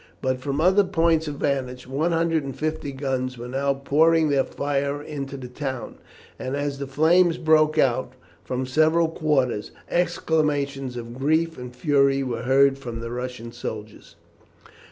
But 0.19 0.39
from 0.39 0.59
other 0.59 0.83
points 0.83 1.27
of 1.27 1.35
vantage 1.35 1.85
150 1.85 2.91
guns 2.93 3.37
were 3.37 3.47
now 3.47 3.75
pouring 3.75 4.29
their 4.29 4.43
fire 4.43 4.99
into 4.99 5.37
the 5.37 5.47
town, 5.47 5.99
and, 6.39 6.55
as 6.55 6.79
the 6.79 6.87
flames 6.87 7.37
broke 7.37 7.77
out 7.77 8.13
from 8.43 8.65
several 8.65 9.09
quarters, 9.09 9.69
exclamations 9.91 10.97
of 10.97 11.19
grief 11.19 11.55
and 11.55 11.71
fury 11.75 12.23
were 12.23 12.41
heard 12.41 12.79
from 12.79 12.99
the 12.99 13.11
Russian 13.11 13.51
soldiers. 13.51 14.15